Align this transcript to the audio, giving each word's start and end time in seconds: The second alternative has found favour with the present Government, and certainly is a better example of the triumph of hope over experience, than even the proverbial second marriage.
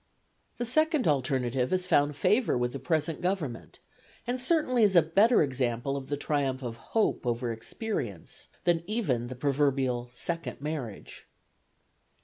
The 0.57 0.65
second 0.65 1.07
alternative 1.07 1.69
has 1.69 1.85
found 1.85 2.15
favour 2.15 2.57
with 2.57 2.73
the 2.73 2.79
present 2.79 3.21
Government, 3.21 3.77
and 4.25 4.39
certainly 4.39 4.81
is 4.81 4.95
a 4.95 5.03
better 5.03 5.43
example 5.43 5.95
of 5.95 6.09
the 6.09 6.17
triumph 6.17 6.63
of 6.63 6.77
hope 6.97 7.23
over 7.27 7.51
experience, 7.53 8.47
than 8.63 8.81
even 8.87 9.27
the 9.27 9.35
proverbial 9.35 10.09
second 10.11 10.59
marriage. 10.59 11.27